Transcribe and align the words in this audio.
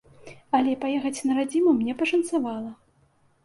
Але 0.59 0.71
паехаць 0.85 1.23
на 1.31 1.37
радзіму 1.41 1.77
мне 1.79 1.93
пашанцавала. 2.03 2.77